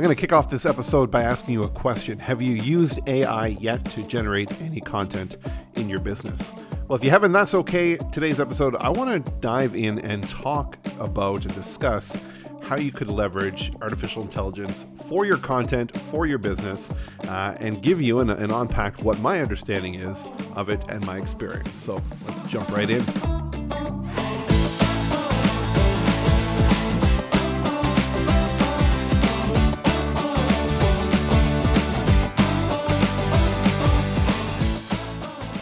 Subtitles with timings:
[0.00, 2.18] I'm going to kick off this episode by asking you a question.
[2.20, 5.36] Have you used AI yet to generate any content
[5.74, 6.52] in your business?
[6.88, 7.98] Well, if you haven't, that's okay.
[8.10, 12.16] Today's episode, I want to dive in and talk about and discuss
[12.62, 16.88] how you could leverage artificial intelligence for your content, for your business,
[17.28, 21.18] uh, and give you and, and unpack what my understanding is of it and my
[21.18, 21.78] experience.
[21.78, 23.39] So let's jump right in.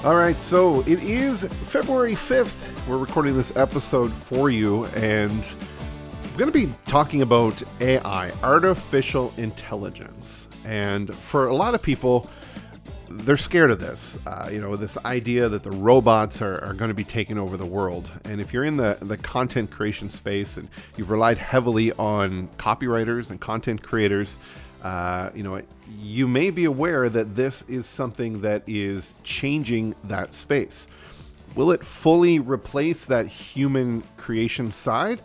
[0.09, 2.89] All right, so it is February 5th.
[2.89, 5.47] We're recording this episode for you, and
[6.31, 10.49] we're going to be talking about AI, artificial intelligence.
[10.65, 12.31] And for a lot of people,
[13.11, 14.17] they're scared of this.
[14.27, 17.59] Uh, you know, this idea that the robots are, are going to be taking over
[17.59, 18.11] the world.
[18.25, 23.31] And if you're in the, the content creation space and you've relied heavily on copywriters
[23.31, 24.39] and content creators,
[24.83, 25.61] uh, you know,
[26.01, 30.87] you may be aware that this is something that is changing that space.
[31.55, 35.21] Will it fully replace that human creation side?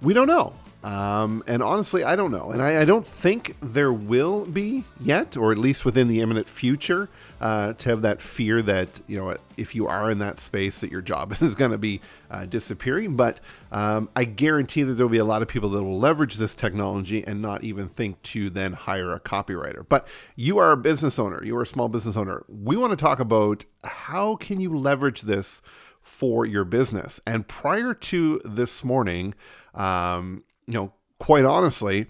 [0.00, 0.54] We don't know.
[0.84, 2.50] Um, and honestly, I don't know.
[2.50, 6.48] And I, I, don't think there will be yet, or at least within the imminent
[6.48, 7.08] future,
[7.40, 10.92] uh, to have that fear that, you know, if you are in that space, that
[10.92, 13.16] your job is going to be uh, disappearing.
[13.16, 13.40] But
[13.72, 17.24] um, I guarantee that there'll be a lot of people that will leverage this technology
[17.26, 19.84] and not even think to then hire a copywriter.
[19.88, 22.44] But you are a business owner, you are a small business owner.
[22.46, 25.60] We want to talk about how can you leverage this
[26.02, 27.20] for your business.
[27.26, 29.34] And prior to this morning,
[29.74, 32.06] um, you know, quite honestly,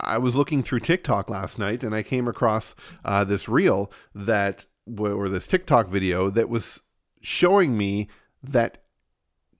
[0.00, 2.74] I was looking through TikTok last night and I came across
[3.04, 4.66] uh, this reel that,
[4.98, 6.82] or this TikTok video that was
[7.22, 8.08] showing me
[8.42, 8.82] that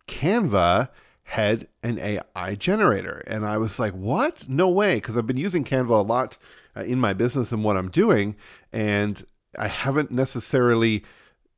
[0.08, 0.88] Canva
[1.22, 3.22] had an AI generator.
[3.26, 4.48] And I was like, what?
[4.48, 4.96] No way.
[4.96, 6.36] Because I've been using Canva a lot
[6.76, 8.36] uh, in my business and what I'm doing.
[8.72, 9.24] And
[9.58, 11.04] I haven't necessarily,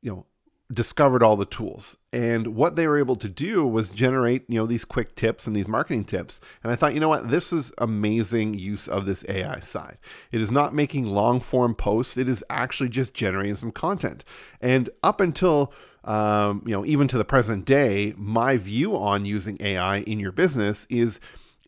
[0.01, 0.25] you know,
[0.71, 4.65] discovered all the tools and what they were able to do was generate you know
[4.65, 6.41] these quick tips and these marketing tips.
[6.63, 7.29] And i thought you know what?
[7.29, 9.97] This is amazing use of this ai side.
[10.31, 12.17] It is not making long form posts.
[12.17, 14.23] It is actually just generating some content.
[14.61, 15.71] And up until
[16.03, 20.31] um, you know even to the present day my view on using ai in your
[20.31, 21.19] business is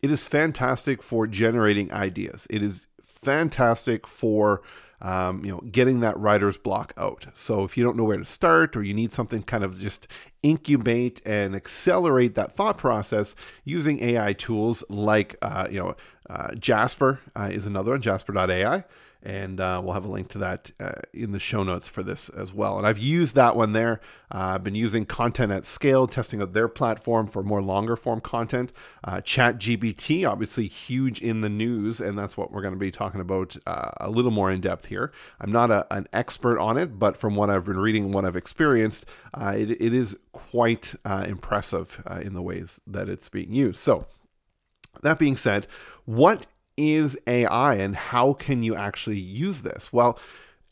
[0.02, 2.48] it is fantastic for generating ideas.
[2.50, 4.62] It is fantastic for
[5.02, 7.26] um, you know, getting that writer's block out.
[7.34, 10.06] So if you don't know where to start or you need something kind of just
[10.42, 15.96] incubate and accelerate that thought process using AI tools like, uh, you know,
[16.30, 18.84] uh, Jasper uh, is another one, jasper.ai
[19.22, 22.28] and uh, we'll have a link to that uh, in the show notes for this
[22.28, 22.76] as well.
[22.76, 24.00] And I've used that one there.
[24.32, 28.20] Uh, I've been using content at scale, testing out their platform for more longer form
[28.20, 28.72] content.
[29.04, 32.90] Uh, Chat GPT, obviously huge in the news, and that's what we're going to be
[32.90, 35.12] talking about uh, a little more in depth here.
[35.40, 38.24] I'm not a, an expert on it, but from what I've been reading and what
[38.24, 43.78] I've experienced, uh, it, it is quite impressive in the ways that it's being used.
[43.78, 44.06] So,
[45.02, 45.66] that being said,
[46.04, 46.46] what
[46.76, 49.92] is AI and how can you actually use this?
[49.92, 50.18] Well,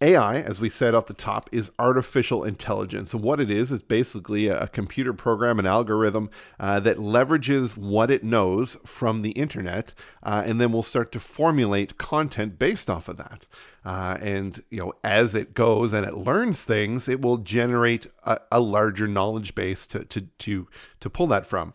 [0.02, 3.12] AI, as we said off the top, is artificial intelligence.
[3.12, 8.10] And what it is, is basically a computer program, an algorithm uh, that leverages what
[8.10, 13.08] it knows from the internet, uh, and then will start to formulate content based off
[13.08, 13.44] of that.
[13.84, 18.40] Uh, and you know, as it goes and it learns things, it will generate a,
[18.50, 20.66] a larger knowledge base to, to to
[21.00, 21.74] to pull that from.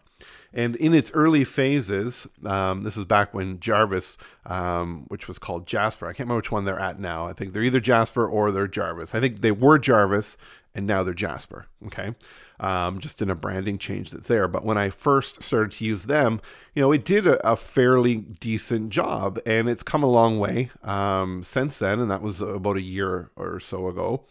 [0.56, 5.68] And in its early phases, um, this is back when Jarvis, um, which was called
[5.68, 7.28] Jasper, I can't remember which one they're at now.
[7.28, 9.13] I think they're either Jasper or they're Jarvis.
[9.13, 10.38] I think they were Jarvis
[10.74, 11.68] and now they're Jasper.
[11.88, 12.16] Okay.
[12.57, 14.48] Um, just in a branding change that's there.
[14.48, 16.40] But when I first started to use them,
[16.74, 20.69] you know, it did a, a fairly decent job and it's come a long way
[20.84, 22.00] um, since then.
[22.00, 24.24] And that was about a year or so ago.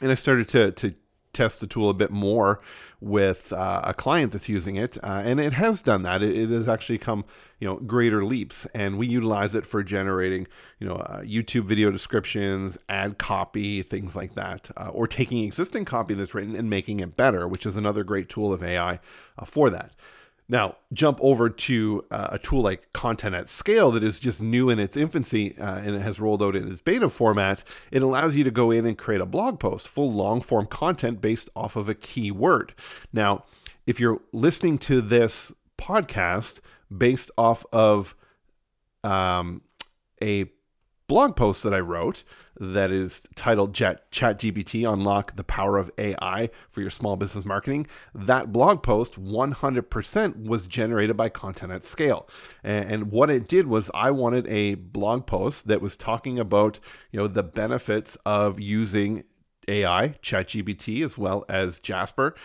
[0.00, 0.94] And I started to, to
[1.32, 2.60] test the tool a bit more
[3.00, 6.22] with uh, a client that's using it, uh, and it has done that.
[6.22, 7.24] It, it, has actually come,
[7.58, 10.46] you know, greater leaps, and we utilize it for generating,
[10.78, 15.84] you know, uh, YouTube video descriptions, ad copy, things like that, uh, or taking existing
[15.84, 19.00] copy that's written and making it better, which is another great tool of AI
[19.38, 19.92] uh, for that.
[20.50, 24.68] Now, jump over to uh, a tool like Content at Scale that is just new
[24.68, 27.62] in its infancy uh, and it has rolled out in its beta format.
[27.92, 31.20] It allows you to go in and create a blog post, full long form content
[31.20, 32.74] based off of a keyword.
[33.12, 33.44] Now,
[33.86, 36.58] if you're listening to this podcast
[36.94, 38.16] based off of
[39.04, 39.62] um,
[40.20, 40.50] a
[41.10, 42.22] blog post that I wrote
[42.60, 47.88] that is titled Chat GPT Unlock the Power of AI for Your Small Business Marketing.
[48.14, 52.28] That blog post 100% was generated by Content at Scale.
[52.62, 56.78] And what it did was I wanted a blog post that was talking about,
[57.10, 59.24] you know, the benefits of using
[59.66, 62.36] AI, ChatGPT, as well as Jasper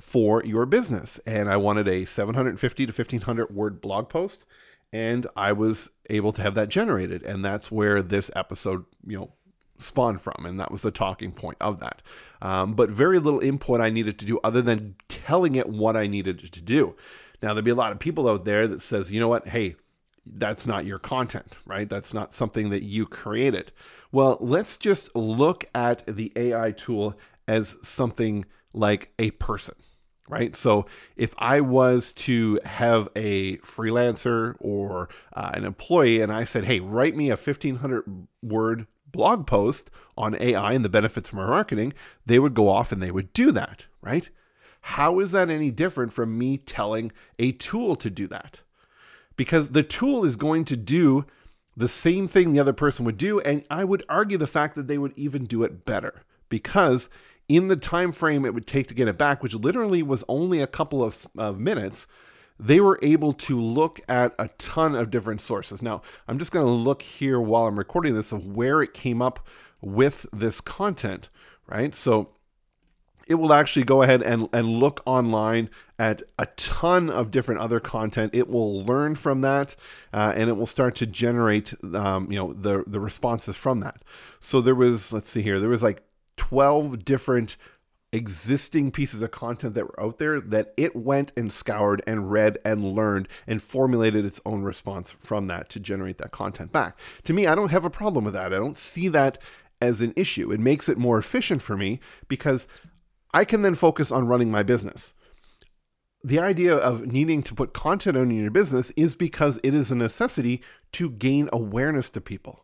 [0.00, 1.18] for your business.
[1.26, 4.46] And I wanted a 750 to 1500 word blog post
[4.94, 9.32] and I was able to have that generated, and that's where this episode, you know,
[9.76, 12.00] spawned from, and that was the talking point of that.
[12.40, 16.06] Um, but very little input I needed to do other than telling it what I
[16.06, 16.94] needed to do.
[17.42, 19.74] Now there'll be a lot of people out there that says, you know what, hey,
[20.24, 21.88] that's not your content, right?
[21.90, 23.72] That's not something that you created.
[24.12, 27.18] Well, let's just look at the AI tool
[27.48, 29.74] as something like a person,
[30.28, 30.56] right?
[30.56, 30.86] So
[31.16, 36.80] if I was to have a freelancer or uh, an employee and I said, hey,
[36.80, 38.04] write me a 1500
[38.42, 41.92] word blog post on AI and the benefits of marketing,
[42.26, 44.30] they would go off and they would do that, right?
[44.80, 48.60] How is that any different from me telling a tool to do that?
[49.36, 51.26] Because the tool is going to do
[51.76, 54.86] the same thing the other person would do and I would argue the fact that
[54.86, 57.08] they would even do it better because
[57.48, 60.60] in the time frame it would take to get it back, which literally was only
[60.60, 62.06] a couple of, of minutes,
[62.58, 65.82] they were able to look at a ton of different sources.
[65.82, 69.20] Now, I'm just going to look here while I'm recording this of where it came
[69.20, 69.46] up
[69.82, 71.28] with this content,
[71.66, 71.94] right?
[71.94, 72.30] So
[73.26, 77.80] it will actually go ahead and, and look online at a ton of different other
[77.80, 78.34] content.
[78.34, 79.74] It will learn from that,
[80.12, 84.02] uh, and it will start to generate, um, you know, the the responses from that.
[84.40, 86.02] So there was, let's see here, there was like
[86.36, 87.56] 12 different
[88.14, 92.56] existing pieces of content that were out there that it went and scoured and read
[92.64, 96.96] and learned and formulated its own response from that to generate that content back.
[97.24, 98.54] To me, I don't have a problem with that.
[98.54, 99.38] I don't see that
[99.80, 100.52] as an issue.
[100.52, 101.98] It makes it more efficient for me
[102.28, 102.68] because
[103.32, 105.12] I can then focus on running my business.
[106.22, 109.96] The idea of needing to put content on your business is because it is a
[109.96, 112.63] necessity to gain awareness to people.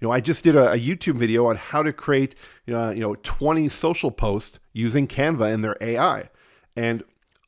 [0.00, 2.34] You know, I just did a, a YouTube video on how to create,
[2.68, 6.28] uh, you know, 20 social posts using Canva and their AI.
[6.76, 7.02] And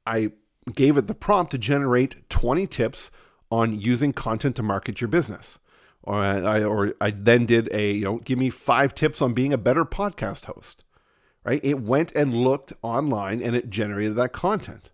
[0.06, 0.33] I
[0.75, 3.11] gave it the prompt to generate 20 tips
[3.50, 5.59] on using content to market your business.
[6.03, 9.53] Or I, or I then did a, you know, give me five tips on being
[9.53, 10.85] a better podcast host,
[11.45, 11.61] right?
[11.62, 14.91] It went and looked online and it generated that content.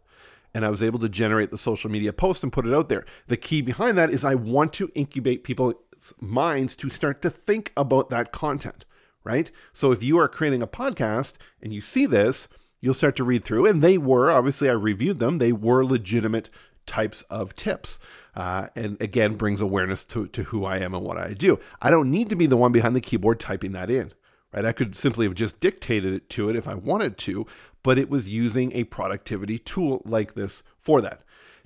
[0.53, 3.05] And I was able to generate the social media post and put it out there.
[3.29, 5.75] The key behind that is I want to incubate people
[6.21, 8.85] minds to start to think about that content,
[9.23, 9.51] right?
[9.73, 12.49] So if you are creating a podcast and you see this,
[12.81, 15.39] you'll start to read through, and they were obviously I reviewed them.
[15.39, 16.51] They were legitimate
[16.87, 17.99] types of tips,
[18.35, 21.59] uh, and again brings awareness to to who I am and what I do.
[21.81, 24.13] I don't need to be the one behind the keyboard typing that in.
[24.53, 24.65] Right?
[24.65, 27.47] I could simply have just dictated it to it if I wanted to,
[27.83, 31.25] but it was using a productivity tool like this for that.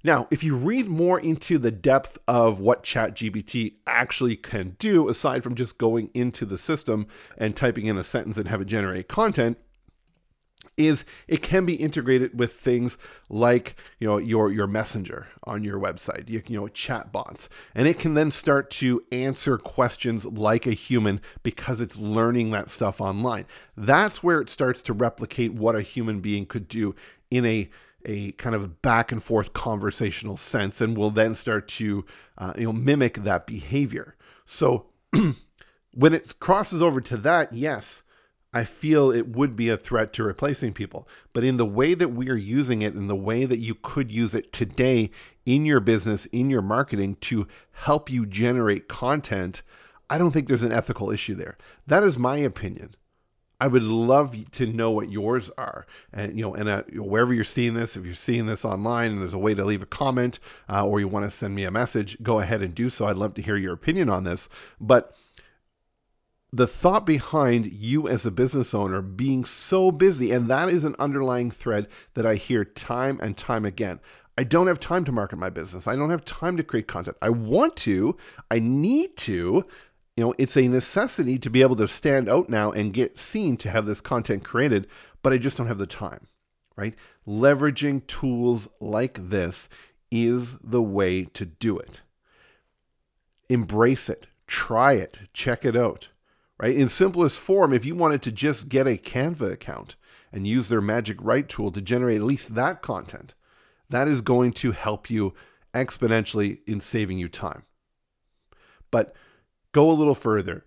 [0.09, 5.45] Now, if you read more into the depth of what ChatGPT actually can do, aside
[5.45, 9.07] from just going into the system and typing in a sentence and have it generate
[9.07, 9.59] content,
[10.79, 12.97] is it can be integrated with things
[13.29, 17.89] like you know your your messenger on your website you, you know chat bots and
[17.89, 22.99] it can then start to answer questions like a human because it's learning that stuff
[22.99, 23.45] online.
[23.77, 26.95] That's where it starts to replicate what a human being could do
[27.31, 27.69] in a
[28.09, 32.05] a kind of back and forth conversational sense and will then start to
[32.39, 34.17] uh, you know mimic that behavior.
[34.47, 34.87] So
[35.93, 38.03] when it crosses over to that yes
[38.53, 41.07] i feel it would be a threat to replacing people.
[41.35, 44.11] But in the way that we are using it in the way that you could
[44.11, 45.11] use it today
[45.45, 49.63] in your business in your marketing to help you generate content
[50.09, 51.59] i don't think there's an ethical issue there.
[51.87, 52.95] That is my opinion
[53.61, 57.43] I would love to know what yours are, and you know, and uh, wherever you're
[57.43, 60.39] seeing this, if you're seeing this online, and there's a way to leave a comment,
[60.69, 63.07] uh, or you want to send me a message, go ahead and do so.
[63.07, 64.49] I'd love to hear your opinion on this.
[64.81, 65.13] But
[66.53, 70.97] the thought behind you as a business owner being so busy, and that is an
[70.99, 74.01] underlying thread that I hear time and time again.
[74.39, 75.89] I don't have time to market my business.
[75.89, 77.17] I don't have time to create content.
[77.21, 78.17] I want to,
[78.51, 79.67] I need to.
[80.19, 83.57] You know, it's a necessity to be able to stand out now and get seen
[83.59, 84.89] to have this content created,
[85.23, 86.27] but I just don't have the time,
[86.75, 86.97] right?
[87.25, 89.69] Leveraging tools like this
[90.11, 92.01] is the way to do it.
[93.49, 96.09] Embrace it, try it, check it out
[96.61, 96.75] right?
[96.75, 99.95] In simplest form, if you wanted to just get a Canva account
[100.33, 103.35] and use their Magic Write tool to generate at least that content,
[103.89, 105.35] that is going to help you
[105.73, 107.63] exponentially in saving you time.
[108.91, 109.15] But
[109.79, 110.65] go a little further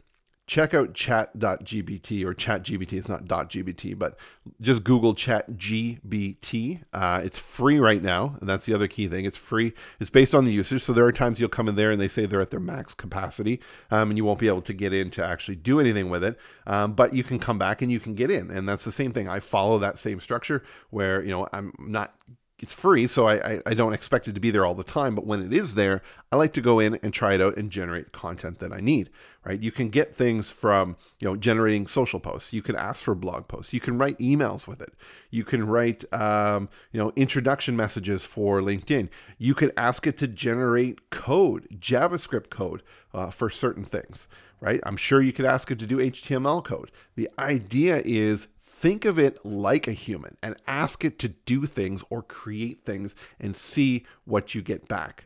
[0.48, 2.92] check out chat.gbt or chatgbt.
[2.92, 4.20] It's not .gbt, but
[4.60, 6.84] just Google chatgbt.
[6.92, 9.24] Uh, it's free right now, and that's the other key thing.
[9.24, 9.72] It's free.
[10.02, 12.10] It's based on the usage, so there are times you'll come in there and they
[12.10, 15.10] say they're at their max capacity, um, and you won't be able to get in
[15.12, 16.38] to actually do anything with it.
[16.68, 19.14] Um, but you can come back and you can get in, and that's the same
[19.14, 19.30] thing.
[19.30, 22.14] I follow that same structure where you know I'm not
[22.62, 25.16] it's free, so I, I, I, don't expect it to be there all the time.
[25.16, 27.72] But when it is there, I like to go in and try it out and
[27.72, 29.10] generate content that I need.
[29.44, 29.60] Right?
[29.60, 32.54] You can get things from you know generating social posts.
[32.54, 33.74] You can ask for blog posts.
[33.74, 34.94] You can write emails with it.
[35.32, 39.10] You can write um, you know introduction messages for LinkedIn.
[39.40, 44.28] You can ask it to generate code, JavaScript code uh, for certain things.
[44.60, 44.80] Right?
[44.84, 46.92] I'm sure you could ask it to do HTML code.
[47.16, 48.48] The idea is
[48.82, 53.14] think of it like a human and ask it to do things or create things
[53.40, 55.26] and see what you get back.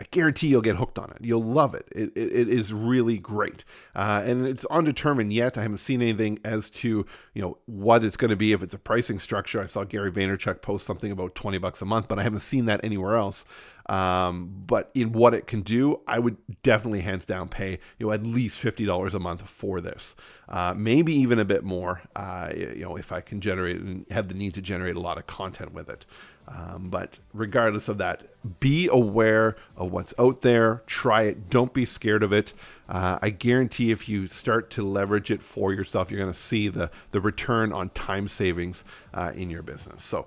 [0.00, 1.18] I guarantee you'll get hooked on it.
[1.24, 1.88] You'll love it.
[1.90, 5.56] It, it, it is really great, uh, and it's undetermined yet.
[5.56, 8.74] I haven't seen anything as to you know what it's going to be if it's
[8.74, 9.58] a pricing structure.
[9.58, 12.66] I saw Gary Vaynerchuk post something about twenty bucks a month, but I haven't seen
[12.66, 13.46] that anywhere else.
[13.88, 18.12] Um, but in what it can do, I would definitely hands down pay you know
[18.12, 20.16] at least fifty dollars a month for this,
[20.48, 22.02] uh, maybe even a bit more.
[22.16, 25.18] Uh, you know, if I can generate and have the need to generate a lot
[25.18, 26.04] of content with it.
[26.48, 28.22] Um, but regardless of that,
[28.60, 30.82] be aware of what's out there.
[30.86, 31.50] Try it.
[31.50, 32.52] Don't be scared of it.
[32.88, 36.68] Uh, I guarantee if you start to leverage it for yourself, you're going to see
[36.68, 40.04] the the return on time savings uh, in your business.
[40.04, 40.26] So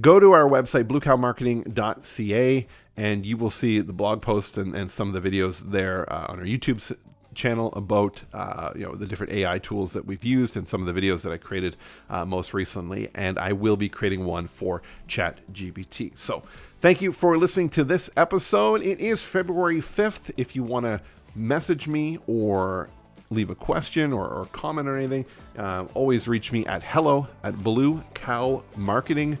[0.00, 5.14] go to our website, bluecowmarketing.ca, and you will see the blog post and, and some
[5.14, 6.96] of the videos there uh, on our YouTube
[7.34, 10.94] channel about uh, you know the different AI tools that we've used and some of
[10.94, 11.76] the videos that I created
[12.10, 16.18] uh, most recently, and I will be creating one for ChatGPT.
[16.18, 16.42] So
[16.80, 18.82] thank you for listening to this episode.
[18.82, 20.32] It is February 5th.
[20.36, 21.00] If you want to
[21.34, 22.90] message me or
[23.30, 25.24] leave a question or, or comment or anything,
[25.56, 29.38] uh, always reach me at hello at bluecowmarketing.com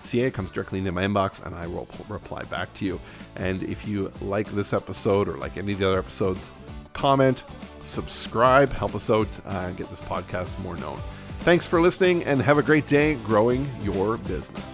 [0.00, 3.00] ca comes directly into my inbox and I will reply back to you.
[3.36, 6.50] And if you like this episode or like any of the other episodes,
[6.92, 7.44] comment,
[7.82, 10.98] subscribe, help us out, uh, get this podcast more known.
[11.40, 14.73] Thanks for listening and have a great day growing your business.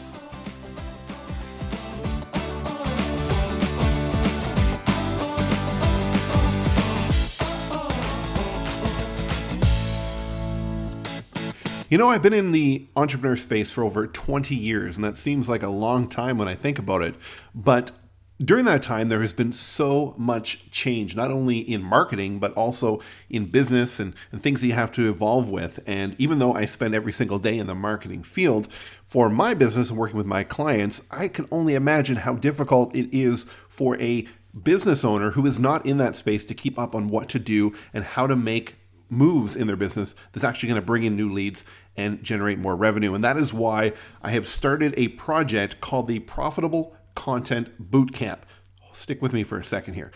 [11.90, 15.48] You know, I've been in the entrepreneur space for over 20 years, and that seems
[15.48, 17.16] like a long time when I think about it.
[17.52, 17.90] But
[18.38, 23.02] during that time, there has been so much change, not only in marketing, but also
[23.28, 25.80] in business and, and things that you have to evolve with.
[25.84, 28.68] And even though I spend every single day in the marketing field,
[29.04, 33.12] for my business and working with my clients, I can only imagine how difficult it
[33.12, 34.28] is for a
[34.62, 37.74] business owner who is not in that space to keep up on what to do
[37.92, 38.76] and how to make
[39.10, 41.64] moves in their business that's actually going to bring in new leads
[41.96, 43.14] and generate more revenue.
[43.14, 48.40] And that is why I have started a project called the Profitable Content Bootcamp.
[48.92, 50.12] Stick with me for a second here.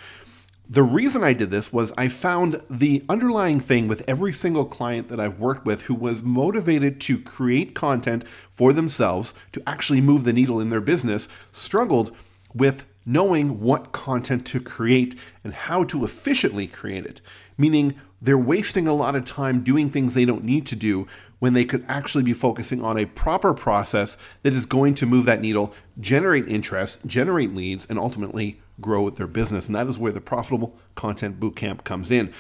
[0.68, 5.08] The reason I did this was I found the underlying thing with every single client
[5.08, 10.24] that I've worked with who was motivated to create content for themselves to actually move
[10.24, 12.16] the needle in their business struggled
[12.54, 17.20] with knowing what content to create and how to efficiently create it.
[17.58, 21.06] Meaning, they're wasting a lot of time doing things they don't need to do
[21.40, 25.26] when they could actually be focusing on a proper process that is going to move
[25.26, 29.66] that needle, generate interest, generate leads, and ultimately grow their business.
[29.66, 32.32] And that is where the Profitable Content Bootcamp comes in.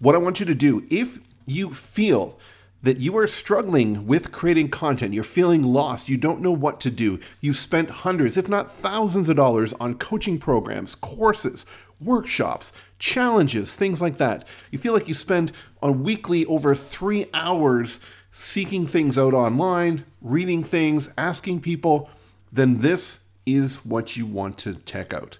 [0.00, 2.36] What I want you to do, if you feel
[2.82, 6.90] that you are struggling with creating content, you're feeling lost, you don't know what to
[6.90, 11.66] do, you've spent hundreds, if not thousands of dollars on coaching programs, courses,
[12.00, 14.46] workshops, challenges, things like that.
[14.70, 18.00] You feel like you spend a weekly over three hours
[18.32, 22.08] seeking things out online, reading things, asking people,
[22.52, 25.38] then this is what you want to check out.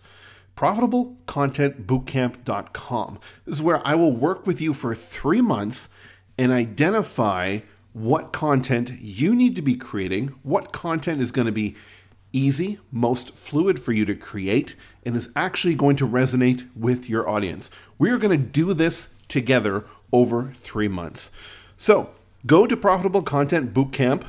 [0.57, 3.19] profitablecontentbootcamp.com.
[3.47, 5.89] This is where I will work with you for three months
[6.41, 7.59] and identify
[7.93, 11.77] what content you need to be creating, what content is going to be
[12.33, 17.29] easy, most fluid for you to create, and is actually going to resonate with your
[17.29, 17.69] audience.
[17.99, 21.31] We are going to do this together over three months.
[21.77, 22.09] So
[22.47, 24.25] go to Profitable Content Bootcamp,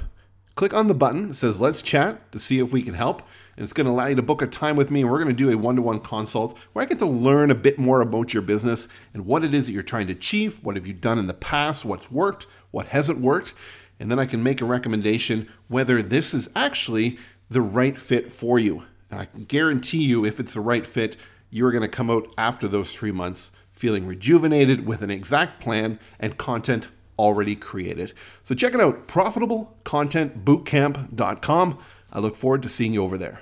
[0.56, 3.22] click on the button that says Let's Chat to see if we can help.
[3.62, 5.28] And it's going to allow you to book a time with me, and we're going
[5.28, 8.02] to do a one to one consult where I get to learn a bit more
[8.02, 10.58] about your business and what it is that you're trying to achieve.
[10.64, 11.86] What have you done in the past?
[11.86, 12.48] What's worked?
[12.72, 13.54] What hasn't worked?
[14.00, 17.20] And then I can make a recommendation whether this is actually
[17.52, 18.86] the right fit for you.
[19.12, 21.16] And I can guarantee you, if it's the right fit,
[21.52, 26.00] you're going to come out after those three months feeling rejuvenated with an exact plan
[26.20, 26.88] and content
[27.20, 28.14] already created.
[28.44, 31.80] So check it out, profitablecontentbootcamp.com.
[32.12, 33.42] I look forward to seeing you over there.